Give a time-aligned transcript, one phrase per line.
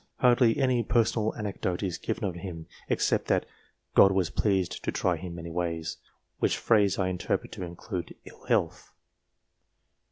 [0.17, 3.45] Hardly any personal anecdote is given of him, except that"
[3.93, 5.97] God was pleased to try him many ways,"
[6.39, 8.93] which phrase I s 258 DIVINES interpret to include ill health.